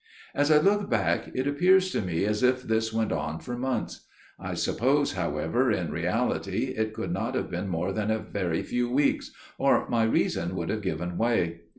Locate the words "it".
1.35-1.45, 6.75-6.95